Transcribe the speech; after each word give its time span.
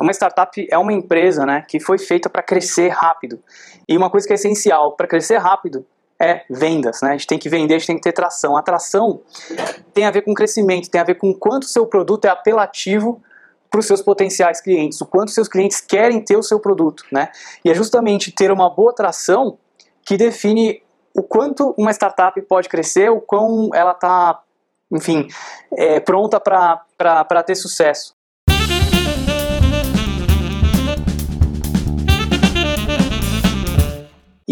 uma 0.00 0.12
startup 0.12 0.66
é 0.70 0.78
uma 0.78 0.92
empresa 0.92 1.44
né, 1.44 1.64
que 1.68 1.80
foi 1.80 1.98
feita 1.98 2.28
para 2.28 2.42
crescer 2.42 2.88
rápido. 2.88 3.40
E 3.88 3.96
uma 3.96 4.10
coisa 4.10 4.26
que 4.26 4.32
é 4.32 4.36
essencial 4.36 4.92
para 4.92 5.06
crescer 5.06 5.38
rápido 5.38 5.84
é 6.20 6.44
vendas. 6.50 7.00
Né? 7.02 7.10
A 7.10 7.12
gente 7.12 7.26
tem 7.26 7.38
que 7.38 7.48
vender, 7.48 7.74
a 7.74 7.78
gente 7.78 7.86
tem 7.86 7.96
que 7.96 8.02
ter 8.02 8.12
tração. 8.12 8.56
A 8.56 8.62
tração 8.62 9.22
tem 9.94 10.04
a 10.04 10.10
ver 10.10 10.22
com 10.22 10.34
crescimento, 10.34 10.90
tem 10.90 11.00
a 11.00 11.04
ver 11.04 11.14
com 11.14 11.32
quanto 11.32 11.64
o 11.64 11.68
seu 11.68 11.86
produto 11.86 12.26
é 12.26 12.28
apelativo 12.28 13.22
para 13.70 13.80
os 13.80 13.86
seus 13.86 14.02
potenciais 14.02 14.60
clientes, 14.60 15.00
o 15.00 15.06
quanto 15.06 15.30
seus 15.30 15.48
clientes 15.48 15.80
querem 15.80 16.20
ter 16.20 16.36
o 16.36 16.42
seu 16.42 16.58
produto. 16.58 17.04
Né? 17.10 17.30
E 17.64 17.70
é 17.70 17.74
justamente 17.74 18.32
ter 18.32 18.50
uma 18.50 18.68
boa 18.68 18.92
tração 18.92 19.58
que 20.04 20.16
define 20.16 20.82
o 21.14 21.22
quanto 21.22 21.74
uma 21.78 21.92
startup 21.92 22.40
pode 22.42 22.68
crescer, 22.68 23.10
o 23.10 23.20
quão 23.20 23.70
ela 23.72 23.92
está, 23.92 24.42
enfim, 24.92 25.28
é, 25.76 26.00
pronta 26.00 26.40
para 26.40 27.42
ter 27.44 27.54
sucesso. 27.54 28.14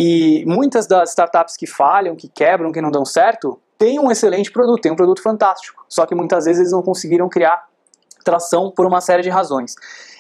E 0.01 0.45
muitas 0.47 0.87
das 0.87 1.11
startups 1.11 1.57
que 1.57 1.66
falham, 1.66 2.15
que 2.15 2.29
quebram, 2.29 2.70
que 2.70 2.80
não 2.80 2.89
dão 2.89 3.05
certo, 3.05 3.59
têm 3.77 3.98
um 3.98 4.12
excelente 4.12 4.48
produto, 4.52 4.80
têm 4.80 4.93
um 4.93 4.97
produto 4.97 5.20
fantástico. 5.20 5.84
Só 5.89 6.06
que 6.06 6.15
muitas 6.15 6.45
vezes 6.45 6.61
eles 6.61 6.73
não 6.73 6.83
conseguiram 6.83 7.29
criar 7.29 7.66
tração 8.25 8.70
por 8.70 8.87
uma 8.87 9.01
série 9.01 9.25
de 9.25 9.29
razões. 9.29 9.75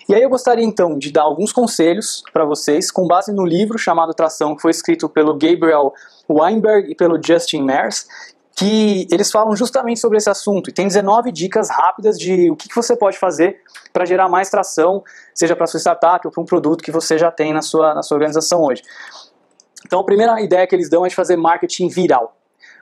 E 0.08 0.14
aí 0.16 0.20
eu 0.20 0.28
gostaria 0.28 0.64
então 0.64 0.98
de 0.98 1.12
dar 1.12 1.22
alguns 1.22 1.52
conselhos 1.52 2.24
para 2.32 2.44
vocês, 2.44 2.90
com 2.90 3.06
base 3.06 3.32
no 3.32 3.46
livro 3.46 3.78
chamado 3.78 4.12
Tração, 4.12 4.56
que 4.56 4.62
foi 4.62 4.72
escrito 4.72 5.08
pelo 5.08 5.34
Gabriel 5.34 5.92
Weinberg 6.28 6.90
e 6.90 6.96
pelo 6.96 7.22
Justin 7.22 7.62
Mers, 7.62 8.08
que 8.56 9.06
eles 9.12 9.30
falam 9.30 9.54
justamente 9.54 10.00
sobre 10.00 10.18
esse 10.18 10.28
assunto. 10.28 10.70
E 10.70 10.72
tem 10.72 10.88
19 10.88 11.30
dicas 11.30 11.70
rápidas 11.70 12.18
de 12.18 12.50
o 12.50 12.56
que, 12.56 12.74
você 12.74 12.96
pode 12.96 13.16
fazer 13.16 13.60
para 13.92 14.04
gerar 14.04 14.28
mais 14.28 14.50
tração, 14.50 15.04
seja 15.32 15.54
para 15.54 15.68
sua 15.68 15.78
startup 15.78 16.26
ou 16.26 16.32
para 16.32 16.42
um 16.42 16.44
produto 16.44 16.82
que 16.82 16.90
você 16.90 17.16
já 17.16 17.30
tem 17.30 17.52
na 17.52 17.62
sua, 17.62 17.94
na 17.94 18.02
sua 18.02 18.16
organização 18.16 18.64
hoje. 18.64 18.82
Então 19.88 20.00
a 20.00 20.04
primeira 20.04 20.38
ideia 20.42 20.66
que 20.66 20.74
eles 20.76 20.90
dão 20.90 21.06
é 21.06 21.08
de 21.08 21.14
fazer 21.14 21.34
marketing 21.36 21.88
viral. 21.88 22.36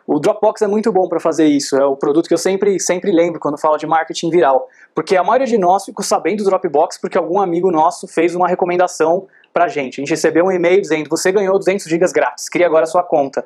O 0.04 0.18
Dropbox 0.18 0.60
é 0.62 0.66
muito 0.66 0.92
bom 0.92 1.08
para 1.08 1.20
fazer 1.20 1.46
isso, 1.46 1.76
é 1.76 1.84
o 1.84 1.96
produto 1.96 2.26
que 2.26 2.34
eu 2.34 2.38
sempre, 2.38 2.78
sempre 2.80 3.12
lembro 3.12 3.40
quando 3.40 3.56
falo 3.58 3.76
de 3.76 3.86
marketing 3.86 4.30
viral, 4.30 4.68
porque 4.94 5.16
a 5.16 5.22
maioria 5.22 5.46
de 5.46 5.58
nós 5.58 5.84
ficou 5.84 6.04
sabendo 6.04 6.42
do 6.42 6.50
Dropbox 6.50 6.98
porque 6.98 7.16
algum 7.16 7.40
amigo 7.40 7.70
nosso 7.70 8.08
fez 8.08 8.34
uma 8.34 8.46
recomendação 8.48 9.26
para 9.52 9.68
gente. 9.68 10.00
A 10.00 10.02
gente 10.02 10.10
recebeu 10.10 10.44
um 10.44 10.52
e-mail 10.52 10.80
dizendo, 10.80 11.08
você 11.08 11.30
ganhou 11.30 11.56
200 11.58 11.86
GB 11.86 12.06
grátis, 12.12 12.48
cria 12.48 12.66
agora 12.66 12.84
a 12.84 12.86
sua 12.86 13.02
conta. 13.02 13.44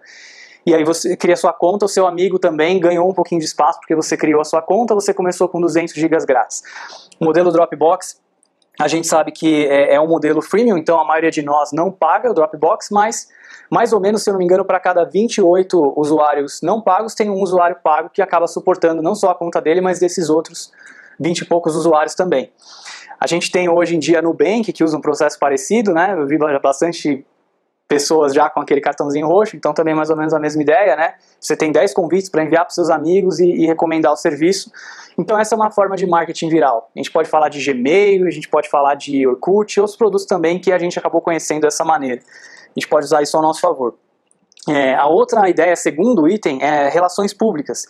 E 0.65 0.75
aí 0.75 0.85
você 0.85 1.17
cria 1.17 1.37
sua 1.37 1.53
conta, 1.53 1.85
o 1.85 1.89
seu 1.89 2.07
amigo 2.07 2.39
também 2.39 2.81
ganhou 2.81 3.09
um 3.09 3.15
pouquinho 3.15 3.41
de 3.41 3.47
espaço 3.47 3.79
porque 3.79 3.95
você 3.95 4.17
criou 4.17 4.41
a 4.41 4.45
sua 4.45 4.61
conta, 4.61 4.95
você 4.95 5.15
começou 5.15 5.49
com 5.49 5.61
200 5.61 5.95
GB 5.95 6.27
grátis. 6.27 6.63
O 7.19 7.25
modelo 7.25 7.51
Dropbox 7.53 8.21
a 8.81 8.89
gente 8.89 9.07
sabe 9.07 9.31
que 9.31 9.67
é, 9.67 9.95
é, 9.95 10.01
um 10.01 10.09
modelo 10.09 10.41
freemium, 10.41 10.79
então 10.79 10.99
a 10.99 11.05
maioria 11.05 11.31
de 11.31 11.43
nós 11.43 11.71
não 11.71 11.93
paga 11.93 12.31
o 12.31 12.35
Dropbox, 12.35 12.89
mas 12.91 13.29
mais 13.71 13.93
ou 13.93 14.01
menos, 14.01 14.23
se 14.23 14.31
eu 14.31 14.33
não 14.33 14.39
me 14.39 14.45
engano, 14.45 14.65
para 14.65 14.81
cada 14.81 15.05
28 15.05 15.93
usuários 15.97 16.61
não 16.63 16.81
pagos, 16.81 17.15
tem 17.15 17.29
um 17.29 17.43
usuário 17.43 17.77
pago 17.85 18.09
que 18.09 18.23
acaba 18.23 18.47
suportando 18.47 19.03
não 19.03 19.15
só 19.15 19.31
a 19.31 19.35
conta 19.35 19.61
dele, 19.61 19.83
mas 19.83 20.01
desses 20.01 20.31
outros 20.31 20.73
20 21.21 21.41
e 21.41 21.45
poucos 21.45 21.77
usuários 21.77 22.15
também. 22.15 22.51
A 23.21 23.27
gente 23.27 23.53
tem 23.53 23.69
hoje 23.69 23.95
em 23.95 23.99
dia 23.99 24.23
Nubank, 24.23 24.73
que 24.73 24.83
usa 24.83 24.97
um 24.97 25.01
processo 25.01 25.39
parecido, 25.39 25.93
né? 25.93 26.15
Eu 26.17 26.27
vi 26.27 26.39
bastante 26.63 27.25
pessoas 27.91 28.33
já 28.33 28.49
com 28.49 28.61
aquele 28.61 28.81
cartãozinho 28.81 29.27
roxo, 29.27 29.57
então 29.57 29.75
também 29.75 29.93
mais 29.93 30.11
ou 30.11 30.17
menos 30.17 30.33
a 30.33 30.39
mesma 30.39 30.63
ideia, 30.63 30.95
né? 30.95 31.15
Você 31.41 31.57
tem 31.57 31.73
10 31.73 31.93
convites 31.93 32.31
para 32.31 32.45
enviar 32.45 32.65
para 32.65 32.73
seus 32.73 32.89
amigos 32.89 33.41
e, 33.41 33.47
e, 33.47 33.67
recomendar 33.67 34.13
o 34.13 34.17
serviço. 34.17 34.71
Então 35.19 35.37
essa 35.37 35.57
é 35.57 35.57
uma 35.57 35.73
forma 35.73 35.97
de 35.97 36.07
marketing 36.07 36.49
viral. 36.49 36.89
A 36.95 36.99
gente 37.01 37.11
pode 37.11 37.29
falar 37.29 37.49
de 37.49 37.59
Gmail, 37.61 38.29
a 38.29 38.31
gente 38.31 38.49
pode 38.49 38.69
falar 38.69 38.95
de 38.95 39.27
Orkut, 39.27 39.81
outros 39.81 39.97
produtos 39.97 40.25
também 40.25 40.61
que 40.61 40.71
a 40.71 40.79
gente 40.79 40.97
acabou 41.01 41.21
conhecendo 41.21 41.63
dessa 41.63 41.85
maneira. 41.85 42.21
A 42.21 42.79
gente 42.79 42.89
pode 42.89 43.07
usar 43.07 43.23
isso 43.23 43.37
ao 43.37 43.43
nosso 43.43 43.61
favor. 43.61 43.97
É, 44.69 44.95
a 44.95 45.09
outra 45.09 45.51
ideia, 45.51 45.75
segundo 45.75 46.29
item, 46.29 46.63
é 46.63 46.89
relações 46.89 47.35
públicas 47.35 47.87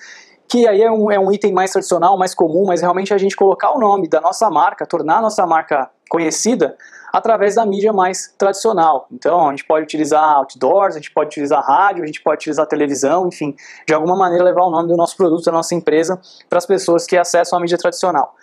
que 0.50 0.66
aí 0.66 0.83
é 0.83 0.91
um, 0.91 1.09
é 1.12 1.19
um 1.19 1.31
item 1.31 1.53
mais 1.53 1.71
tradicional, 1.71 2.19
mais 2.19 2.34
comum, 2.34 2.65
mas 2.66 2.81
realmente 2.81 3.15
a 3.15 3.19
gente 3.19 3.37
colocar 3.37 3.71
o 3.71 3.78
nome 3.78 4.09
da 4.09 4.21
nossa 4.21 4.50
marca, 4.50 4.84
tornar 4.84 5.19
a 5.19 5.21
nossa 5.21 5.47
marca 5.47 5.88
conhecida 6.09 6.77
através 7.12 7.55
da 7.55 7.65
mídia 7.65 7.93
mais 7.93 8.34
tradicional. 8.37 9.06
Então, 9.12 9.47
a 9.47 9.50
gente 9.50 9.65
pode 9.65 9.84
utilizar 9.84 10.22
outdoors, 10.22 10.97
a 10.97 10.99
gente 10.99 11.12
pode 11.12 11.28
utilizar 11.28 11.65
rádio, 11.65 12.03
a 12.03 12.06
gente 12.06 12.21
pode 12.21 12.38
utilizar 12.38 12.66
televisão, 12.66 13.28
enfim, 13.28 13.55
de 13.87 13.94
alguma 13.94 14.16
maneira 14.16 14.43
levar 14.43 14.65
o 14.65 14.71
nome 14.71 14.88
do 14.88 14.97
nosso 14.97 15.16
produto, 15.16 15.44
da 15.44 15.53
nossa 15.53 15.72
empresa, 15.72 16.21
para 16.49 16.59
as 16.59 16.67
pessoas 16.67 17.06
que 17.06 17.17
acessam 17.17 17.56
a 17.56 17.62
mídia 17.62 17.78
tradicional. 17.78 18.34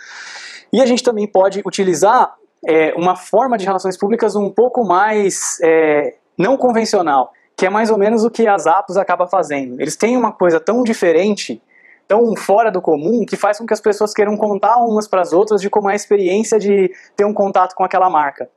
E 0.72 0.81
a 0.81 0.85
gente 0.85 1.03
também 1.03 1.28
pode 1.28 1.62
utilizar 1.66 2.35
é, 2.66 2.94
uma 2.95 3.18
forma 3.18 3.57
de 3.57 3.66
relações 3.66 3.97
públicas 3.97 4.34
um 4.34 4.50
pouco 4.50 4.85
mais 4.85 5.59
é, 5.62 6.16
não 6.38 6.56
convencional, 6.56 7.34
que 7.57 7.66
é 7.66 7.69
mais 7.69 7.89
ou 7.89 7.97
menos 7.97 8.24
o 8.24 8.29
que 8.29 8.47
as 8.47 8.66
apps 8.66 8.95
acaba 8.95 9.28
fazendo. 9.28 9.81
Eles 9.81 9.97
têm 9.97 10.16
uma 10.16 10.31
coisa 10.31 10.57
tão 10.57 10.84
diferente 10.84 11.62
tão 12.07 12.35
fora 12.35 12.72
do 12.72 12.81
comum 12.81 13.25
que 13.25 13.35
faz 13.35 13.57
com 13.57 13.66
que 13.66 13.73
as 13.73 13.81
pessoas 13.81 14.13
queiram 14.13 14.38
contar 14.38 14.78
umas 14.78 15.07
para 15.07 15.22
as 15.22 15.34
outras 15.34 15.62
de 15.62 15.69
como 15.69 15.90
é 15.90 15.94
a 15.94 15.95
experiência 15.95 16.57
de 16.57 16.91
ter 17.16 17.25
um 17.25 17.34
contato 17.34 17.75
com 17.75 17.84
aquela 17.84 18.09
marca. 18.09 18.50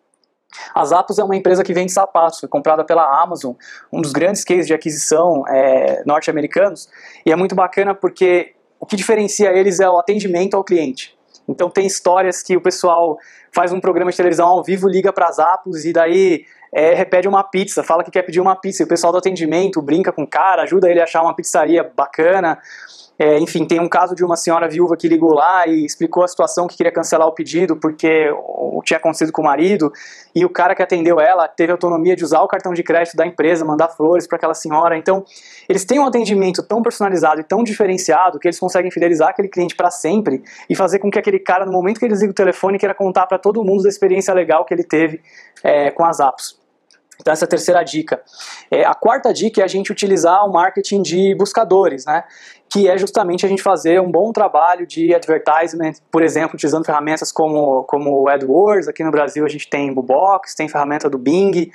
A 0.75 0.85
Zappos 0.85 1.19
é 1.19 1.25
uma 1.25 1.37
empresa 1.37 1.63
que 1.63 1.73
vende 1.73 1.93
sapatos, 1.93 2.41
foi 2.41 2.49
comprada 2.49 2.85
pela 2.85 3.23
Amazon, 3.23 3.55
um 3.93 4.01
dos 4.01 4.13
grandes 4.13 4.45
cases 4.45 4.67
de 4.67 4.75
aquisição 4.75 5.45
é, 5.49 6.03
norte-americanos, 6.05 6.89
e 7.25 7.31
é 7.31 7.37
muito 7.37 7.55
bacana 7.55 7.95
porque 7.95 8.53
o 8.79 8.87
que 8.87 8.97
diferencia 8.97 9.53
eles 9.53 9.79
é 9.79 9.89
o 9.89 9.99
atendimento 9.99 10.57
ao 10.57 10.65
cliente. 10.65 11.17
Então 11.49 11.71
tem 11.71 11.87
histórias 11.87 12.43
que 12.43 12.57
o 12.57 12.61
pessoal 12.61 13.19
faz 13.53 13.73
um 13.73 13.81
programa 13.81 14.11
de 14.11 14.17
televisão 14.17 14.49
ao 14.49 14.63
vivo, 14.63 14.89
liga 14.89 15.13
para 15.13 15.29
as 15.29 15.37
Zappos 15.37 15.85
e 15.85 15.93
daí 15.93 16.45
é, 16.73 16.95
repete 16.95 17.27
uma 17.27 17.43
pizza, 17.43 17.83
fala 17.83 18.05
que 18.05 18.11
quer 18.11 18.23
pedir 18.23 18.41
uma 18.41 18.57
pizza, 18.57 18.83
e 18.83 18.85
o 18.85 18.89
pessoal 18.89 19.13
do 19.13 19.19
atendimento 19.19 19.83
brinca 19.83 20.13
com 20.13 20.23
o 20.23 20.27
cara, 20.27 20.63
ajuda 20.63 20.89
ele 20.89 21.01
a 21.01 21.05
achar 21.05 21.23
uma 21.23 21.35
pizzaria 21.35 21.83
bacana. 21.83 22.59
É, 23.23 23.39
enfim, 23.39 23.67
tem 23.67 23.79
um 23.79 23.87
caso 23.87 24.15
de 24.15 24.25
uma 24.25 24.35
senhora 24.35 24.67
viúva 24.67 24.97
que 24.97 25.07
ligou 25.07 25.35
lá 25.35 25.67
e 25.67 25.85
explicou 25.85 26.25
a 26.25 26.29
situação 26.29 26.67
que 26.67 26.75
queria 26.75 26.91
cancelar 26.91 27.29
o 27.29 27.33
pedido 27.33 27.77
porque 27.77 28.31
o 28.33 28.81
tinha 28.83 28.97
acontecido 28.97 29.31
com 29.31 29.43
o 29.43 29.45
marido 29.45 29.93
e 30.35 30.43
o 30.43 30.49
cara 30.49 30.75
que 30.75 30.83
atendeu 30.83 31.21
ela 31.21 31.47
teve 31.47 31.71
autonomia 31.71 32.17
de 32.17 32.25
usar 32.25 32.41
o 32.41 32.49
cartão 32.49 32.73
de 32.73 32.83
crédito 32.83 33.15
da 33.19 33.27
empresa, 33.27 33.63
mandar 33.63 33.89
flores 33.89 34.27
para 34.27 34.37
aquela 34.37 34.55
senhora. 34.55 34.97
Então, 34.97 35.23
eles 35.69 35.85
têm 35.85 35.99
um 35.99 36.07
atendimento 36.07 36.63
tão 36.63 36.81
personalizado 36.81 37.43
e 37.43 37.45
tão 37.45 37.63
diferenciado 37.63 38.39
que 38.39 38.49
eles 38.49 38.59
conseguem 38.59 38.91
fidelizar 38.91 39.29
aquele 39.29 39.49
cliente 39.49 39.77
para 39.77 39.91
sempre 39.91 40.43
e 40.71 40.75
fazer 40.75 40.99
com 40.99 41.11
que 41.11 41.19
aquele 41.19 41.39
cara, 41.39 41.67
no 41.67 41.73
momento 41.73 41.99
que 41.99 42.07
ele 42.07 42.15
liga 42.15 42.31
o 42.31 42.35
telefone, 42.35 42.79
queira 42.79 42.95
contar 42.95 43.27
para 43.27 43.39
todo 43.39 43.63
mundo 43.63 43.83
da 43.83 43.91
experiência 43.91 44.33
legal 44.33 44.65
que 44.65 44.73
ele 44.73 44.85
teve 44.85 45.21
é, 45.63 45.91
com 45.91 46.07
as 46.07 46.21
apps. 46.21 46.60
Então 47.21 47.33
essa 47.33 47.45
é 47.45 47.47
a 47.47 47.49
terceira 47.49 47.83
dica. 47.83 48.23
É, 48.71 48.85
a 48.85 48.95
quarta 48.95 49.33
dica 49.33 49.61
é 49.61 49.65
a 49.65 49.69
gente 49.69 49.93
utilizar 49.93 50.45
o 50.47 50.53
marketing 50.53 51.03
de 51.03 51.35
buscadores, 51.35 52.05
né? 52.07 52.25
que 52.73 52.89
é 52.89 52.97
justamente 52.97 53.45
a 53.45 53.49
gente 53.49 53.63
fazer 53.63 54.01
um 54.01 54.11
bom 54.11 54.33
trabalho 54.33 54.87
de 54.87 55.13
advertisement, 55.13 55.95
por 56.11 56.23
exemplo, 56.23 56.55
utilizando 56.55 56.85
ferramentas 56.85 57.33
como, 57.33 57.83
como 57.83 58.23
o 58.23 58.29
AdWords, 58.29 58.87
aqui 58.87 59.03
no 59.03 59.11
Brasil 59.11 59.45
a 59.45 59.49
gente 59.49 59.69
tem 59.69 59.91
o 59.91 60.03
Box, 60.03 60.55
tem 60.55 60.69
ferramenta 60.69 61.11
do 61.11 61.19
Bing, 61.19 61.73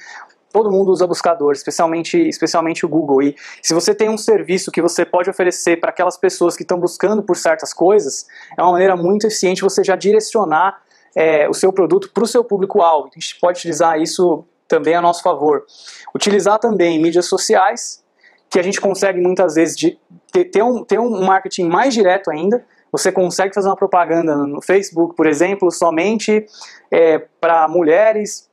todo 0.53 0.71
mundo 0.71 0.89
usa 0.89 1.05
buscador, 1.05 1.51
especialmente, 1.51 2.17
especialmente 2.17 2.85
o 2.85 2.89
Google. 2.89 3.21
E 3.23 3.35
se 3.61 3.73
você 3.73 3.93
tem 3.93 4.09
um 4.09 4.17
serviço 4.17 4.71
que 4.71 4.81
você 4.81 5.03
pode 5.03 5.29
oferecer 5.29 5.81
para 5.81 5.89
aquelas 5.89 6.15
pessoas 6.15 6.55
que 6.55 6.63
estão 6.63 6.79
buscando 6.79 7.21
por 7.21 7.35
certas 7.35 7.73
coisas, 7.73 8.25
é 8.57 8.63
uma 8.63 8.71
maneira 8.71 8.95
muito 8.95 9.27
eficiente 9.27 9.61
você 9.61 9.83
já 9.83 9.97
direcionar 9.97 10.81
é, 11.13 11.49
o 11.49 11.53
seu 11.53 11.73
produto 11.73 12.09
para 12.13 12.23
o 12.23 12.27
seu 12.27 12.41
público-alvo. 12.41 13.09
A 13.13 13.19
gente 13.19 13.37
pode 13.37 13.59
utilizar 13.59 13.99
isso 13.99 14.45
também 14.67 14.95
a 14.95 15.01
nosso 15.01 15.21
favor. 15.21 15.65
Utilizar 16.13 16.59
também 16.59 17.01
mídias 17.01 17.25
sociais, 17.25 18.03
que 18.49 18.59
a 18.59 18.63
gente 18.63 18.79
consegue 18.79 19.19
muitas 19.19 19.55
vezes 19.55 19.75
de, 19.75 19.99
ter, 20.31 20.45
ter, 20.45 20.63
um, 20.63 20.83
ter 20.83 20.99
um 20.99 21.23
marketing 21.25 21.65
mais 21.65 21.93
direto 21.93 22.31
ainda. 22.31 22.65
Você 22.91 23.11
consegue 23.11 23.53
fazer 23.53 23.67
uma 23.67 23.75
propaganda 23.75 24.35
no 24.35 24.61
Facebook, 24.61 25.15
por 25.15 25.27
exemplo, 25.27 25.69
somente 25.71 26.45
é, 26.91 27.19
para 27.39 27.67
mulheres 27.67 28.49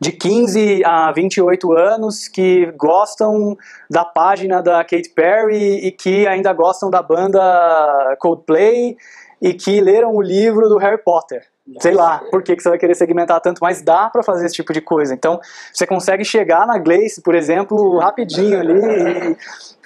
de 0.00 0.12
15 0.12 0.84
a 0.84 1.12
28 1.12 1.72
anos 1.72 2.28
que 2.28 2.72
gostam 2.76 3.56
da 3.88 4.04
página 4.04 4.62
da 4.62 4.84
Katy 4.84 5.10
Perry 5.10 5.86
e 5.86 5.92
que 5.92 6.26
ainda 6.26 6.52
gostam 6.52 6.90
da 6.90 7.02
banda 7.02 8.16
Coldplay 8.18 8.96
e 9.40 9.54
que 9.54 9.80
leram 9.80 10.14
o 10.14 10.22
livro 10.22 10.68
do 10.68 10.76
Harry 10.78 11.02
Potter. 11.02 11.49
Sei 11.80 11.92
lá 11.92 12.18
por 12.30 12.42
que, 12.42 12.56
que 12.56 12.62
você 12.62 12.68
vai 12.68 12.78
querer 12.78 12.94
segmentar 12.94 13.40
tanto, 13.40 13.58
mas 13.60 13.82
dá 13.82 14.08
para 14.10 14.22
fazer 14.22 14.46
esse 14.46 14.54
tipo 14.54 14.72
de 14.72 14.80
coisa. 14.80 15.14
Então, 15.14 15.40
você 15.72 15.86
consegue 15.86 16.24
chegar 16.24 16.66
na 16.66 16.78
Gleice, 16.78 17.22
por 17.22 17.34
exemplo, 17.34 17.98
rapidinho 17.98 18.58
ali 18.58 19.36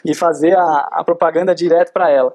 e, 0.05 0.11
e 0.12 0.15
fazer 0.15 0.56
a, 0.56 0.88
a 0.93 1.05
propaganda 1.05 1.55
direto 1.55 1.93
para 1.93 2.11
ela. 2.11 2.32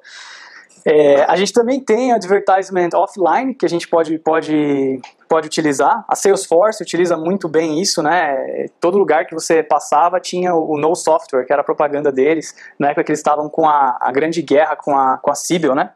É, 0.86 1.24
a 1.24 1.36
gente 1.36 1.52
também 1.52 1.80
tem 1.80 2.12
advertisement 2.12 2.90
offline 2.94 3.54
que 3.54 3.66
a 3.66 3.70
gente 3.70 3.88
pode, 3.88 4.18
pode, 4.20 5.00
pode 5.28 5.48
utilizar. 5.48 6.06
A 6.08 6.16
Salesforce 6.16 6.82
utiliza 6.82 7.18
muito 7.18 7.48
bem 7.48 7.82
isso, 7.82 8.02
né? 8.02 8.68
Todo 8.80 8.98
lugar 8.98 9.26
que 9.26 9.34
você 9.34 9.62
passava 9.62 10.20
tinha 10.20 10.54
o 10.54 10.78
No 10.78 10.96
Software, 10.96 11.46
que 11.46 11.52
era 11.52 11.62
a 11.62 11.66
propaganda 11.66 12.12
deles, 12.12 12.56
na 12.78 12.88
época 12.88 13.04
que 13.04 13.12
eles 13.12 13.20
estavam 13.20 13.50
com 13.50 13.68
a, 13.68 13.98
a 14.00 14.12
grande 14.12 14.42
guerra 14.42 14.76
com 14.76 14.98
a, 14.98 15.18
com 15.18 15.32
a 15.32 15.36
Sibyl, 15.36 15.76
né? 15.76 15.92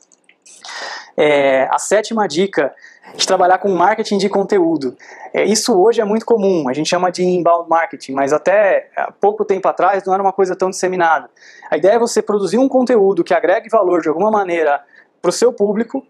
É, 1.16 1.68
a 1.72 1.78
sétima 1.78 2.28
dica 2.28 2.74
de 3.15 3.27
trabalhar 3.27 3.60
com 3.60 3.69
marketing 3.69 4.18
de 4.18 4.27
conteúdo. 4.27 4.95
É, 5.33 5.44
isso 5.44 5.80
hoje 5.80 6.01
é 6.01 6.06
muito 6.06 6.25
comum, 6.25 6.68
a 6.68 6.74
gente 6.74 6.89
chama 6.89 7.12
de 7.12 7.24
inbound 7.24 7.69
marketing, 7.69 8.13
mas 8.13 8.33
até 8.33 8.89
pouco 9.19 9.45
tempo 9.45 9.68
atrás 9.68 10.04
não 10.06 10.13
era 10.13 10.24
uma 10.24 10.33
coisa 10.33 10.56
tão 10.56 10.69
disseminada. 10.69 11.30
A 11.69 11.77
ideia 11.77 11.94
é 11.94 12.00
você 12.00 12.21
produzir 12.21 12.57
um 12.57 12.68
conteúdo 12.68 13.24
que 13.24 13.33
agregue 13.33 13.69
valor 13.69 14.01
de 14.01 14.10
alguma 14.10 14.31
maneira 14.31 14.83
para 15.21 15.30
o 15.30 15.31
seu 15.31 15.54
público, 15.54 16.06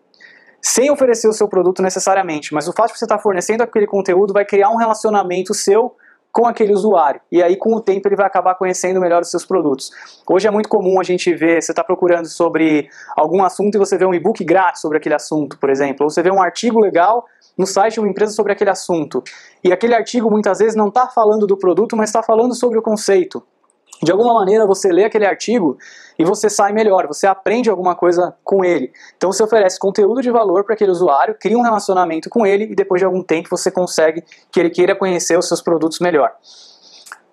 sem 0.62 0.90
oferecer 0.90 1.28
o 1.28 1.34
seu 1.34 1.48
produto 1.48 1.82
necessariamente, 1.82 2.54
mas 2.54 2.68
o 2.68 2.74
fato 2.74 2.94
de 2.94 3.00
você 3.00 3.06
estar 3.06 3.20
fornecendo 3.20 3.64
aquele 3.64 3.86
conteúdo 3.86 4.34
vai 4.34 4.46
criar 4.46 4.70
um 4.70 4.78
relacionamento 4.78 5.54
seu 5.54 5.96
com 6.34 6.48
aquele 6.48 6.74
usuário. 6.74 7.22
E 7.32 7.44
aí, 7.44 7.56
com 7.56 7.76
o 7.76 7.80
tempo, 7.80 8.08
ele 8.08 8.16
vai 8.16 8.26
acabar 8.26 8.56
conhecendo 8.56 9.00
melhor 9.00 9.22
os 9.22 9.30
seus 9.30 9.46
produtos. 9.46 9.92
Hoje 10.28 10.48
é 10.48 10.52
muito 10.52 10.68
comum 10.68 11.00
a 11.00 11.04
gente 11.04 11.32
ver, 11.32 11.62
você 11.62 11.72
está 11.72 11.84
procurando 11.84 12.26
sobre 12.26 12.90
algum 13.16 13.44
assunto 13.44 13.76
e 13.76 13.78
você 13.78 13.96
vê 14.00 14.06
um 14.06 14.16
e-book 14.16 14.44
grátis 14.44 14.82
sobre 14.82 14.98
aquele 14.98 15.14
assunto, 15.14 15.60
por 15.60 15.70
exemplo, 15.70 16.04
ou 16.04 16.10
você 16.10 16.24
vê 16.24 16.32
um 16.32 16.42
artigo 16.42 16.80
legal 16.80 17.24
no 17.56 17.68
site 17.68 17.94
de 17.94 18.00
uma 18.00 18.10
empresa 18.10 18.34
sobre 18.34 18.52
aquele 18.52 18.72
assunto. 18.72 19.24
E 19.64 19.72
aquele 19.72 19.94
artigo 19.94 20.32
muitas 20.32 20.58
vezes 20.58 20.76
não 20.76 20.88
está 20.88 21.08
falando 21.08 21.46
do 21.46 21.56
produto, 21.56 21.96
mas 21.96 22.10
está 22.10 22.24
falando 22.24 22.56
sobre 22.56 22.80
o 22.80 22.82
conceito 22.82 23.44
de 24.04 24.12
alguma 24.12 24.34
maneira 24.34 24.66
você 24.66 24.92
lê 24.92 25.06
aquele 25.06 25.26
artigo 25.26 25.78
e 26.18 26.24
você 26.24 26.50
sai 26.50 26.72
melhor, 26.74 27.08
você 27.08 27.26
aprende 27.26 27.70
alguma 27.70 27.96
coisa 27.96 28.36
com 28.44 28.64
ele. 28.64 28.92
Então 29.18 29.32
você 29.32 29.44
oferece 29.44 29.80
conteúdo 29.80 30.22
de 30.22 30.30
valor 30.30 30.64
para 30.64 30.76
aquele 30.76 30.92
usuário, 30.92 31.36
cria 31.40 31.58
um 31.58 31.62
relacionamento 31.62 32.30
com 32.30 32.46
ele 32.46 32.66
e 32.66 32.76
depois 32.76 33.00
de 33.00 33.06
algum 33.06 33.24
tempo 33.24 33.50
você 33.50 33.72
consegue 33.72 34.24
que 34.52 34.60
ele 34.60 34.70
queira 34.70 34.96
conhecer 34.96 35.38
os 35.38 35.48
seus 35.48 35.62
produtos 35.62 36.00
melhor. 36.00 36.32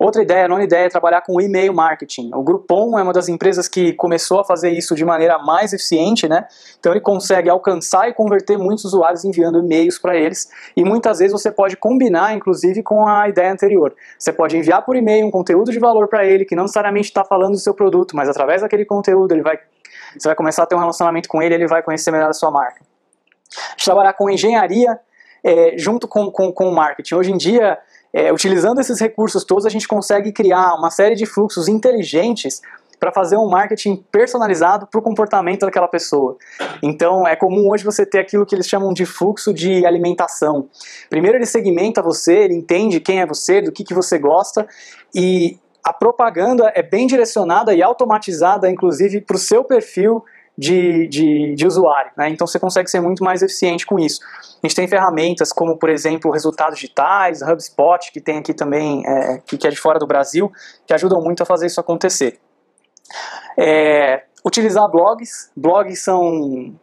Outra 0.03 0.23
ideia, 0.23 0.47
nona 0.47 0.63
ideia, 0.63 0.87
é 0.87 0.89
trabalhar 0.89 1.21
com 1.21 1.39
e-mail 1.39 1.71
marketing. 1.75 2.31
O 2.33 2.41
Groupon 2.41 2.97
é 2.97 3.03
uma 3.03 3.13
das 3.13 3.29
empresas 3.29 3.67
que 3.67 3.93
começou 3.93 4.39
a 4.39 4.43
fazer 4.43 4.71
isso 4.71 4.95
de 4.95 5.05
maneira 5.05 5.37
mais 5.37 5.73
eficiente, 5.73 6.27
né? 6.27 6.47
Então 6.79 6.91
ele 6.91 6.99
consegue 6.99 7.47
alcançar 7.47 8.09
e 8.09 8.13
converter 8.15 8.57
muitos 8.57 8.83
usuários 8.83 9.23
enviando 9.23 9.59
e-mails 9.59 9.99
para 9.99 10.17
eles. 10.17 10.49
E 10.75 10.83
muitas 10.83 11.19
vezes 11.19 11.31
você 11.31 11.51
pode 11.51 11.77
combinar, 11.77 12.33
inclusive, 12.33 12.81
com 12.81 13.07
a 13.07 13.29
ideia 13.29 13.53
anterior. 13.53 13.93
Você 14.17 14.33
pode 14.33 14.57
enviar 14.57 14.83
por 14.83 14.95
e-mail 14.95 15.27
um 15.27 15.29
conteúdo 15.29 15.71
de 15.71 15.77
valor 15.77 16.07
para 16.07 16.25
ele 16.25 16.45
que 16.45 16.55
não 16.55 16.63
necessariamente 16.63 17.09
está 17.09 17.23
falando 17.23 17.51
do 17.51 17.59
seu 17.59 17.75
produto, 17.75 18.15
mas 18.15 18.27
através 18.27 18.63
daquele 18.63 18.85
conteúdo 18.85 19.35
ele 19.35 19.43
vai, 19.43 19.59
você 20.17 20.27
vai 20.27 20.35
começar 20.35 20.63
a 20.63 20.65
ter 20.65 20.73
um 20.73 20.79
relacionamento 20.79 21.29
com 21.29 21.43
ele, 21.43 21.53
ele 21.53 21.67
vai 21.67 21.83
conhecer 21.83 22.09
melhor 22.09 22.31
a 22.31 22.33
sua 22.33 22.49
marca. 22.49 22.81
Trabalhar 23.77 24.13
com 24.13 24.31
engenharia 24.31 24.99
é, 25.43 25.77
junto 25.77 26.07
com, 26.07 26.31
com, 26.31 26.51
com 26.51 26.69
o 26.69 26.73
marketing. 26.73 27.13
Hoje 27.13 27.31
em 27.31 27.37
dia 27.37 27.77
é, 28.13 28.31
utilizando 28.31 28.79
esses 28.79 28.99
recursos 28.99 29.43
todos, 29.43 29.65
a 29.65 29.69
gente 29.69 29.87
consegue 29.87 30.31
criar 30.31 30.75
uma 30.75 30.89
série 30.89 31.15
de 31.15 31.25
fluxos 31.25 31.67
inteligentes 31.67 32.61
para 32.99 33.11
fazer 33.11 33.35
um 33.35 33.49
marketing 33.49 34.05
personalizado 34.11 34.85
para 34.85 34.99
o 34.99 35.01
comportamento 35.01 35.61
daquela 35.61 35.87
pessoa. 35.87 36.37
Então, 36.83 37.27
é 37.27 37.35
comum 37.35 37.71
hoje 37.71 37.83
você 37.83 38.05
ter 38.05 38.19
aquilo 38.19 38.45
que 38.45 38.53
eles 38.53 38.67
chamam 38.67 38.93
de 38.93 39.07
fluxo 39.07 39.51
de 39.51 39.83
alimentação. 39.87 40.69
Primeiro, 41.09 41.35
ele 41.35 41.47
segmenta 41.47 41.99
você, 41.99 42.43
ele 42.43 42.53
entende 42.53 42.99
quem 42.99 43.19
é 43.19 43.25
você, 43.25 43.59
do 43.59 43.71
que, 43.71 43.83
que 43.83 43.93
você 43.93 44.19
gosta, 44.19 44.67
e 45.15 45.57
a 45.83 45.91
propaganda 45.91 46.71
é 46.75 46.83
bem 46.83 47.07
direcionada 47.07 47.73
e 47.73 47.81
automatizada, 47.81 48.69
inclusive, 48.69 49.21
para 49.21 49.35
o 49.35 49.39
seu 49.39 49.63
perfil 49.63 50.23
de, 50.57 51.07
de, 51.07 51.55
de 51.55 51.67
usuário. 51.67 52.11
Né? 52.17 52.29
Então 52.29 52.45
você 52.45 52.59
consegue 52.59 52.89
ser 52.89 52.99
muito 52.99 53.23
mais 53.23 53.41
eficiente 53.41 53.85
com 53.85 53.99
isso. 53.99 54.19
A 54.63 54.67
gente 54.67 54.75
tem 54.75 54.87
ferramentas 54.87 55.51
como, 55.51 55.77
por 55.77 55.89
exemplo, 55.89 56.31
resultados 56.31 56.75
digitais, 56.75 57.41
HubSpot, 57.41 58.11
que 58.11 58.21
tem 58.21 58.37
aqui 58.37 58.53
também, 58.53 59.03
é, 59.07 59.41
que, 59.45 59.57
que 59.57 59.67
é 59.67 59.69
de 59.69 59.77
fora 59.77 59.97
do 59.97 60.07
Brasil, 60.07 60.51
que 60.85 60.93
ajudam 60.93 61.21
muito 61.21 61.41
a 61.43 61.45
fazer 61.45 61.67
isso 61.67 61.79
acontecer. 61.79 62.39
É, 63.57 64.23
utilizar 64.45 64.89
blogs. 64.89 65.51
Blogs 65.55 66.03
são 66.03 66.73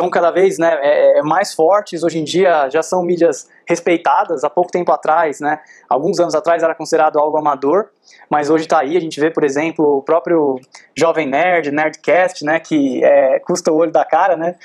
estão 0.00 0.08
cada 0.08 0.30
vez 0.30 0.58
né, 0.58 0.78
é, 0.80 1.18
é, 1.18 1.22
mais 1.22 1.52
fortes, 1.52 2.02
hoje 2.02 2.18
em 2.18 2.24
dia 2.24 2.70
já 2.70 2.82
são 2.82 3.02
mídias 3.02 3.48
respeitadas, 3.70 4.44
há 4.44 4.50
pouco 4.50 4.70
tempo 4.70 4.92
atrás, 4.92 5.40
né, 5.40 5.60
alguns 5.88 6.18
anos 6.18 6.34
atrás 6.34 6.62
era 6.62 6.74
considerado 6.74 7.18
algo 7.18 7.38
amador, 7.38 7.88
mas 8.28 8.50
hoje 8.50 8.64
está 8.64 8.80
aí, 8.80 8.96
a 8.96 9.00
gente 9.00 9.18
vê, 9.20 9.30
por 9.30 9.44
exemplo, 9.44 9.98
o 9.98 10.02
próprio 10.02 10.56
Jovem 10.96 11.28
Nerd, 11.28 11.70
Nerdcast, 11.70 12.44
né, 12.44 12.58
que 12.58 13.02
é, 13.04 13.38
custa 13.40 13.72
o 13.72 13.76
olho 13.76 13.92
da 13.92 14.04
cara, 14.04 14.36
né, 14.36 14.56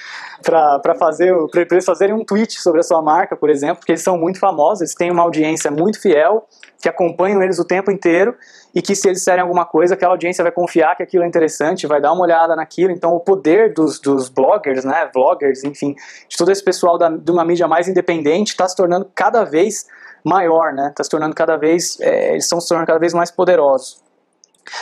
para 0.44 0.96
fazer, 0.96 1.34
para 1.52 1.62
eles 1.72 1.86
fazerem 1.86 2.16
um 2.16 2.26
tweet 2.26 2.60
sobre 2.60 2.80
a 2.80 2.84
sua 2.84 3.02
marca, 3.02 3.36
por 3.36 3.50
exemplo, 3.50 3.78
porque 3.78 3.92
eles 3.92 4.02
são 4.02 4.18
muito 4.18 4.40
famosos, 4.40 4.82
eles 4.82 4.96
têm 4.96 5.12
uma 5.12 5.22
audiência 5.22 5.70
muito 5.70 6.02
fiel, 6.02 6.48
que 6.86 6.90
acompanham 6.90 7.42
eles 7.42 7.58
o 7.58 7.66
tempo 7.66 7.90
inteiro 7.90 8.36
e 8.76 8.80
que 8.80 8.94
se 8.94 9.08
eles 9.08 9.18
disserem 9.18 9.42
alguma 9.42 9.66
coisa, 9.66 9.96
aquela 9.96 10.14
audiência 10.14 10.44
vai 10.44 10.52
confiar 10.52 10.96
que 10.96 11.02
aquilo 11.02 11.24
é 11.24 11.28
interessante, 11.28 11.88
vai 11.88 12.00
dar 12.00 12.14
uma 12.14 12.22
olhada 12.22 12.56
naquilo. 12.56 12.92
Então, 12.92 13.16
o 13.16 13.20
poder 13.20 13.74
dos, 13.74 14.00
dos 14.00 14.30
bloggers, 14.30 14.86
né, 14.86 15.10
vloggers, 15.12 15.64
enfim, 15.64 15.96
de 16.30 16.38
todo 16.38 16.52
esse 16.52 16.64
pessoal 16.64 16.96
da, 16.96 17.10
de 17.10 17.32
uma 17.32 17.44
mídia 17.44 17.68
mais 17.68 17.88
independente 17.88 18.50
está 18.50 18.68
se 18.68 18.76
tornando 18.76 18.95
cada 19.04 19.44
vez 19.44 19.88
maior, 20.24 20.74
né? 20.74 20.90
Está 20.90 21.04
se 21.04 21.10
tornando 21.10 21.36
cada 21.36 21.58
vez, 21.58 22.00
é, 22.00 22.32
eles 22.32 22.46
estão 22.46 22.62
se 22.62 22.68
tornando 22.68 22.88
cada 22.88 23.00
vez 23.00 23.14
mais 23.14 23.32
poderosos. 23.32 24.04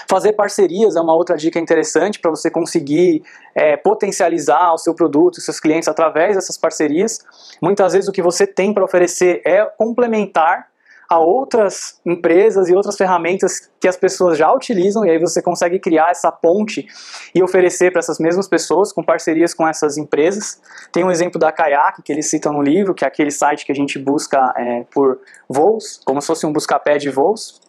Fazer 0.09 0.33
parcerias 0.33 0.95
é 0.95 1.01
uma 1.01 1.13
outra 1.13 1.35
dica 1.35 1.59
interessante 1.59 2.19
para 2.19 2.31
você 2.31 2.49
conseguir 2.49 3.23
é, 3.53 3.75
potencializar 3.75 4.73
o 4.73 4.77
seu 4.77 4.95
produto, 4.95 5.37
os 5.37 5.45
seus 5.45 5.59
clientes 5.59 5.89
através 5.89 6.35
dessas 6.35 6.57
parcerias. 6.57 7.19
Muitas 7.61 7.93
vezes 7.93 8.07
o 8.07 8.11
que 8.11 8.21
você 8.21 8.47
tem 8.47 8.73
para 8.73 8.83
oferecer 8.83 9.41
é 9.45 9.65
complementar 9.65 10.67
a 11.13 11.19
outras 11.19 11.99
empresas 12.03 12.69
e 12.69 12.73
outras 12.73 12.97
ferramentas 12.97 13.69
que 13.79 13.87
as 13.87 13.95
pessoas 13.95 14.35
já 14.35 14.51
utilizam, 14.51 15.05
e 15.05 15.11
aí 15.11 15.19
você 15.19 15.43
consegue 15.43 15.77
criar 15.77 16.09
essa 16.09 16.31
ponte 16.31 16.87
e 17.35 17.43
oferecer 17.43 17.91
para 17.91 17.99
essas 17.99 18.17
mesmas 18.17 18.47
pessoas 18.47 18.91
com 18.91 19.03
parcerias 19.03 19.53
com 19.53 19.67
essas 19.67 19.95
empresas. 19.95 20.59
Tem 20.91 21.03
um 21.03 21.11
exemplo 21.11 21.39
da 21.39 21.51
Kayak, 21.51 22.01
que 22.01 22.11
eles 22.11 22.27
citam 22.27 22.51
no 22.53 22.63
livro, 22.63 22.95
que 22.95 23.05
é 23.05 23.07
aquele 23.07 23.29
site 23.29 23.63
que 23.63 23.71
a 23.71 23.75
gente 23.75 23.99
busca 23.99 24.53
é, 24.57 24.85
por 24.91 25.19
voos, 25.47 26.01
como 26.03 26.19
se 26.19 26.25
fosse 26.25 26.47
um 26.47 26.51
buscapé 26.51 26.97
de 26.97 27.11
voos. 27.11 27.61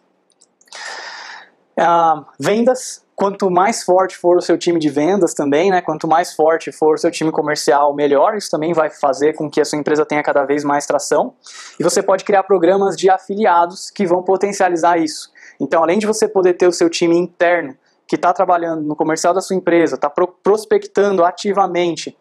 Uh, 1.77 2.25
vendas, 2.39 3.04
quanto 3.15 3.49
mais 3.49 3.83
forte 3.83 4.17
for 4.17 4.37
o 4.37 4.41
seu 4.41 4.57
time 4.57 4.77
de 4.77 4.89
vendas 4.89 5.33
também, 5.33 5.71
né, 5.71 5.81
quanto 5.81 6.07
mais 6.07 6.33
forte 6.33 6.71
for 6.71 6.95
o 6.95 6.97
seu 6.97 7.09
time 7.09 7.31
comercial, 7.31 7.95
melhor. 7.95 8.35
Isso 8.35 8.49
também 8.49 8.73
vai 8.73 8.89
fazer 8.89 9.33
com 9.33 9.49
que 9.49 9.61
a 9.61 9.65
sua 9.65 9.79
empresa 9.79 10.05
tenha 10.05 10.21
cada 10.21 10.43
vez 10.43 10.63
mais 10.63 10.85
tração. 10.85 11.33
E 11.79 11.83
você 11.83 12.03
pode 12.03 12.25
criar 12.25 12.43
programas 12.43 12.97
de 12.97 13.09
afiliados 13.09 13.89
que 13.89 14.05
vão 14.05 14.21
potencializar 14.21 14.97
isso. 14.97 15.31
Então, 15.59 15.81
além 15.81 15.97
de 15.97 16.05
você 16.05 16.27
poder 16.27 16.55
ter 16.55 16.67
o 16.67 16.73
seu 16.73 16.89
time 16.89 17.17
interno 17.17 17.77
que 18.05 18.17
está 18.17 18.33
trabalhando 18.33 18.83
no 18.83 18.95
comercial 18.95 19.33
da 19.33 19.41
sua 19.41 19.55
empresa, 19.55 19.95
está 19.95 20.11
prospectando 20.43 21.23
ativamente 21.23 22.15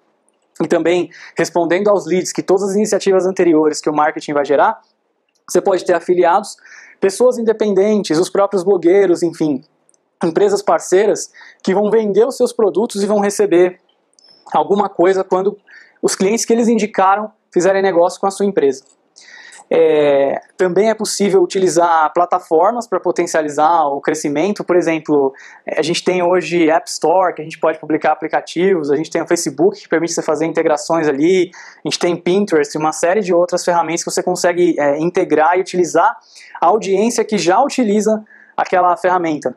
e 0.62 0.68
também 0.68 1.10
respondendo 1.36 1.88
aos 1.88 2.06
leads 2.06 2.32
que 2.32 2.42
todas 2.42 2.70
as 2.70 2.76
iniciativas 2.76 3.26
anteriores 3.26 3.80
que 3.80 3.90
o 3.90 3.94
marketing 3.94 4.32
vai 4.32 4.44
gerar, 4.44 4.80
você 5.48 5.60
pode 5.60 5.84
ter 5.84 5.94
afiliados, 5.94 6.56
pessoas 7.00 7.36
independentes, 7.36 8.18
os 8.18 8.30
próprios 8.30 8.62
blogueiros, 8.62 9.22
enfim, 9.22 9.60
empresas 10.22 10.62
parceiras 10.62 11.30
que 11.62 11.74
vão 11.74 11.90
vender 11.90 12.26
os 12.26 12.36
seus 12.36 12.52
produtos 12.52 13.02
e 13.02 13.06
vão 13.06 13.20
receber 13.20 13.78
alguma 14.52 14.88
coisa 14.88 15.24
quando 15.24 15.56
os 16.02 16.14
clientes 16.14 16.44
que 16.44 16.52
eles 16.52 16.68
indicaram 16.68 17.32
fizerem 17.52 17.82
negócio 17.82 18.20
com 18.20 18.26
a 18.26 18.30
sua 18.30 18.46
empresa. 18.46 18.84
É, 19.70 20.40
também 20.56 20.90
é 20.90 20.94
possível 20.94 21.42
utilizar 21.42 22.12
plataformas 22.12 22.86
para 22.86 23.00
potencializar 23.00 23.86
o 23.86 24.00
crescimento. 24.00 24.62
Por 24.62 24.76
exemplo, 24.76 25.32
a 25.66 25.82
gente 25.82 26.04
tem 26.04 26.22
hoje 26.22 26.68
App 26.68 26.88
Store, 26.88 27.34
que 27.34 27.40
a 27.40 27.44
gente 27.44 27.58
pode 27.58 27.78
publicar 27.78 28.12
aplicativos, 28.12 28.90
a 28.90 28.96
gente 28.96 29.10
tem 29.10 29.22
o 29.22 29.26
Facebook, 29.26 29.80
que 29.80 29.88
permite 29.88 30.12
você 30.12 30.22
fazer 30.22 30.44
integrações 30.44 31.08
ali, 31.08 31.50
a 31.84 31.88
gente 31.88 31.98
tem 31.98 32.14
Pinterest 32.14 32.76
uma 32.76 32.92
série 32.92 33.20
de 33.20 33.32
outras 33.32 33.64
ferramentas 33.64 34.04
que 34.04 34.10
você 34.10 34.22
consegue 34.22 34.78
é, 34.78 34.98
integrar 34.98 35.56
e 35.56 35.60
utilizar 35.60 36.14
a 36.60 36.66
audiência 36.66 37.24
que 37.24 37.38
já 37.38 37.60
utiliza 37.62 38.22
aquela 38.56 38.94
ferramenta. 38.96 39.56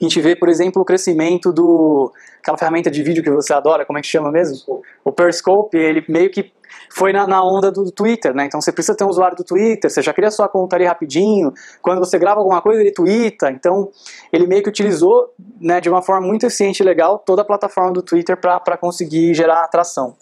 A 0.00 0.04
gente 0.04 0.20
vê, 0.20 0.36
por 0.36 0.48
exemplo, 0.48 0.80
o 0.80 0.84
crescimento 0.84 1.52
do 1.52 2.12
aquela 2.40 2.56
ferramenta 2.56 2.90
de 2.90 3.02
vídeo 3.02 3.22
que 3.22 3.30
você 3.30 3.52
adora, 3.52 3.84
como 3.84 3.98
é 3.98 4.02
que 4.02 4.06
chama 4.06 4.30
mesmo? 4.30 4.82
O 5.04 5.12
Periscope, 5.12 5.76
ele 5.76 6.04
meio 6.08 6.30
que 6.30 6.52
foi 6.90 7.12
na, 7.12 7.26
na, 7.26 7.44
onda 7.44 7.70
do 7.70 7.90
Twitter, 7.90 8.34
né? 8.34 8.46
Então 8.46 8.60
você 8.60 8.72
precisa 8.72 8.96
ter 8.96 9.04
um 9.04 9.08
usuário 9.08 9.36
do 9.36 9.44
Twitter, 9.44 9.90
você 9.90 10.00
já 10.00 10.12
cria 10.12 10.30
sua 10.30 10.48
conta 10.48 10.76
ali 10.76 10.84
rapidinho, 10.84 11.52
quando 11.82 11.98
você 11.98 12.18
grava 12.18 12.40
alguma 12.40 12.62
coisa 12.62 12.80
ele 12.80 12.92
twitta, 12.92 13.50
então 13.50 13.90
ele 14.32 14.46
meio 14.46 14.62
que 14.62 14.68
utilizou 14.68 15.32
né, 15.60 15.80
de 15.80 15.88
uma 15.88 16.02
forma 16.02 16.26
muito 16.26 16.46
eficiente 16.46 16.80
e 16.80 16.84
legal 16.84 17.18
toda 17.18 17.42
a 17.42 17.44
plataforma 17.44 17.92
do 17.92 18.02
Twitter 18.02 18.36
para 18.36 18.76
conseguir 18.76 19.34
gerar 19.34 19.64
atração. 19.64 20.16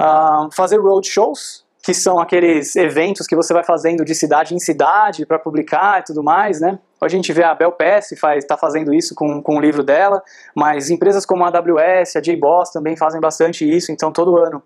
Uh, 0.00 0.48
fazer 0.52 0.78
roadshows, 0.78 1.64
que 1.88 1.94
são 1.94 2.20
aqueles 2.20 2.76
eventos 2.76 3.26
que 3.26 3.34
você 3.34 3.54
vai 3.54 3.64
fazendo 3.64 4.04
de 4.04 4.14
cidade 4.14 4.54
em 4.54 4.58
cidade 4.58 5.24
para 5.24 5.38
publicar 5.38 6.00
e 6.00 6.04
tudo 6.04 6.22
mais, 6.22 6.60
né? 6.60 6.78
A 7.02 7.08
gente 7.08 7.32
vê 7.32 7.42
a 7.42 7.54
Bel 7.54 7.72
Pass 7.72 8.12
está 8.12 8.58
fazendo 8.58 8.92
isso 8.92 9.14
com, 9.14 9.40
com 9.42 9.56
o 9.56 9.60
livro 9.60 9.82
dela, 9.82 10.22
mas 10.54 10.90
empresas 10.90 11.24
como 11.24 11.44
a 11.44 11.48
AWS, 11.48 12.16
a 12.16 12.20
JBoss 12.20 12.72
também 12.72 12.94
fazem 12.94 13.18
bastante 13.22 13.66
isso, 13.66 13.90
então 13.90 14.12
todo 14.12 14.36
ano 14.36 14.62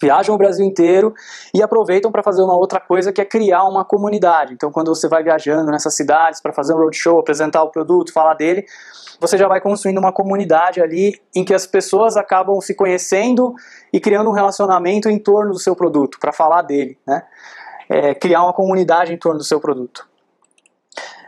viajam 0.00 0.34
o 0.34 0.38
Brasil 0.38 0.64
inteiro 0.64 1.14
e 1.54 1.62
aproveitam 1.62 2.10
para 2.12 2.22
fazer 2.22 2.42
uma 2.42 2.56
outra 2.56 2.80
coisa 2.80 3.12
que 3.12 3.20
é 3.20 3.24
criar 3.24 3.64
uma 3.64 3.84
comunidade. 3.84 4.54
Então, 4.54 4.70
quando 4.70 4.94
você 4.94 5.08
vai 5.08 5.22
viajando 5.22 5.70
nessas 5.70 5.94
cidades 5.94 6.40
para 6.40 6.52
fazer 6.52 6.74
um 6.74 6.78
roadshow, 6.78 7.18
apresentar 7.18 7.62
o 7.62 7.70
produto, 7.70 8.12
falar 8.12 8.34
dele, 8.34 8.64
você 9.20 9.38
já 9.38 9.48
vai 9.48 9.60
construindo 9.60 9.98
uma 9.98 10.12
comunidade 10.12 10.80
ali 10.80 11.20
em 11.34 11.44
que 11.44 11.54
as 11.54 11.66
pessoas 11.66 12.16
acabam 12.16 12.60
se 12.60 12.74
conhecendo 12.74 13.54
e 13.92 13.98
criando 13.98 14.28
um 14.28 14.32
relacionamento 14.32 15.08
em 15.08 15.18
torno 15.18 15.52
do 15.52 15.58
seu 15.58 15.74
produto, 15.74 16.18
para 16.18 16.32
falar 16.32 16.62
dele, 16.62 16.98
né? 17.06 17.22
É, 17.88 18.14
criar 18.14 18.42
uma 18.42 18.52
comunidade 18.52 19.12
em 19.12 19.16
torno 19.16 19.38
do 19.38 19.44
seu 19.44 19.60
produto. 19.60 20.08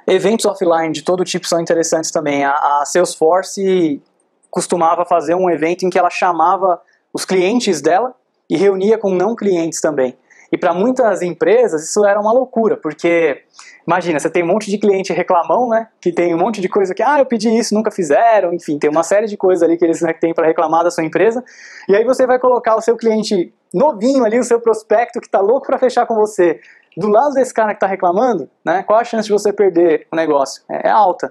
Eventos 0.06 0.44
offline 0.44 0.92
de 0.92 1.02
todo 1.02 1.24
tipo 1.24 1.46
são 1.46 1.60
interessantes 1.60 2.10
também. 2.10 2.44
A, 2.44 2.50
a 2.50 2.82
Salesforce 2.84 4.02
costumava 4.50 5.04
fazer 5.04 5.34
um 5.34 5.48
evento 5.48 5.84
em 5.84 5.90
que 5.90 5.98
ela 5.98 6.10
chamava 6.10 6.80
os 7.12 7.24
clientes 7.24 7.80
dela 7.80 8.14
e 8.48 8.56
reunia 8.56 8.98
com 8.98 9.10
não 9.10 9.34
clientes 9.34 9.80
também. 9.80 10.16
E 10.50 10.56
para 10.56 10.72
muitas 10.72 11.20
empresas 11.20 11.84
isso 11.84 12.04
era 12.06 12.18
uma 12.18 12.32
loucura, 12.32 12.76
porque 12.76 13.42
imagina, 13.86 14.18
você 14.18 14.30
tem 14.30 14.42
um 14.42 14.46
monte 14.46 14.70
de 14.70 14.78
cliente 14.78 15.12
reclamão, 15.12 15.68
né? 15.68 15.88
Que 16.00 16.10
tem 16.12 16.34
um 16.34 16.38
monte 16.38 16.60
de 16.60 16.68
coisa 16.68 16.94
que, 16.94 17.02
ah, 17.02 17.18
eu 17.18 17.26
pedi 17.26 17.48
isso, 17.48 17.74
nunca 17.74 17.90
fizeram, 17.90 18.52
enfim, 18.52 18.78
tem 18.78 18.88
uma 18.88 19.02
série 19.02 19.26
de 19.26 19.36
coisas 19.36 19.62
ali 19.62 19.76
que 19.76 19.84
eles 19.84 20.00
né, 20.00 20.12
têm 20.12 20.32
para 20.32 20.46
reclamar 20.46 20.84
da 20.84 20.90
sua 20.90 21.04
empresa. 21.04 21.44
E 21.88 21.94
aí 21.94 22.04
você 22.04 22.26
vai 22.26 22.38
colocar 22.38 22.76
o 22.76 22.80
seu 22.80 22.96
cliente 22.96 23.52
novinho 23.72 24.24
ali, 24.24 24.38
o 24.38 24.44
seu 24.44 24.60
prospecto 24.60 25.20
que 25.20 25.26
está 25.26 25.40
louco 25.40 25.66
para 25.66 25.78
fechar 25.78 26.06
com 26.06 26.14
você, 26.14 26.60
do 26.98 27.08
lado 27.08 27.32
desse 27.34 27.54
cara 27.54 27.68
que 27.68 27.76
está 27.76 27.86
reclamando, 27.86 28.50
né? 28.64 28.82
Qual 28.82 28.98
a 28.98 29.04
chance 29.04 29.26
de 29.26 29.32
você 29.32 29.52
perder 29.52 30.08
o 30.12 30.16
negócio? 30.16 30.64
É, 30.68 30.88
é 30.88 30.90
alta. 30.90 31.30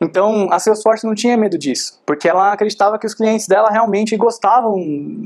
Então, 0.00 0.48
a 0.50 0.58
Salesforce 0.58 1.06
não 1.06 1.14
tinha 1.14 1.36
medo 1.36 1.58
disso, 1.58 2.00
porque 2.06 2.28
ela 2.28 2.52
acreditava 2.52 2.98
que 2.98 3.06
os 3.06 3.14
clientes 3.14 3.46
dela 3.46 3.70
realmente 3.70 4.16
gostavam 4.16 4.74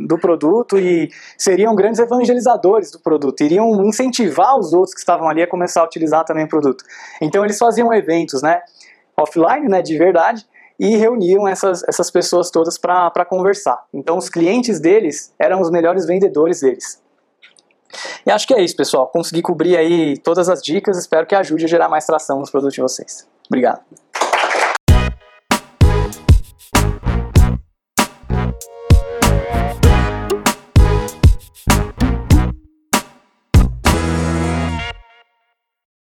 do 0.06 0.18
produto 0.18 0.76
e 0.78 1.08
seriam 1.38 1.74
grandes 1.74 2.00
evangelizadores 2.00 2.90
do 2.90 3.00
produto, 3.00 3.42
iriam 3.42 3.84
incentivar 3.84 4.56
os 4.58 4.72
outros 4.72 4.92
que 4.92 5.00
estavam 5.00 5.28
ali 5.28 5.42
a 5.42 5.46
começar 5.46 5.82
a 5.82 5.84
utilizar 5.84 6.24
também 6.24 6.44
o 6.44 6.48
produto. 6.48 6.84
Então, 7.20 7.44
eles 7.44 7.58
faziam 7.58 7.92
eventos, 7.92 8.42
né, 8.42 8.60
offline, 9.16 9.68
né, 9.68 9.82
de 9.82 9.96
verdade, 9.96 10.44
e 10.78 10.96
reuniam 10.96 11.46
essas, 11.46 11.82
essas 11.88 12.10
pessoas 12.10 12.50
todas 12.50 12.78
para 12.78 13.24
conversar. 13.24 13.84
Então, 13.92 14.16
os 14.16 14.28
clientes 14.28 14.80
deles 14.80 15.32
eram 15.38 15.60
os 15.60 15.70
melhores 15.70 16.06
vendedores 16.06 16.60
deles. 16.60 17.00
E 18.26 18.30
acho 18.30 18.46
que 18.46 18.54
é 18.54 18.62
isso, 18.62 18.76
pessoal. 18.76 19.08
Consegui 19.08 19.42
cobrir 19.42 19.76
aí 19.76 20.16
todas 20.18 20.48
as 20.48 20.62
dicas, 20.62 20.98
espero 20.98 21.26
que 21.26 21.34
ajude 21.34 21.64
a 21.64 21.68
gerar 21.68 21.88
mais 21.88 22.04
tração 22.06 22.38
nos 22.38 22.50
produtos 22.50 22.74
de 22.74 22.80
vocês. 22.80 23.26
Obrigado. 23.48 23.80